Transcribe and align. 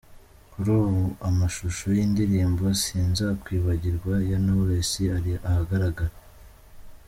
Kuri 0.51 0.69
ubu 0.79 1.03
amashusho 1.29 1.85
y’indirimbo 1.97 2.63
Sinzakwibagirwa 2.81 4.13
ya 4.29 4.37
Knowless 4.43 4.91
ari 5.17 5.33
ahagaragara. 5.49 6.15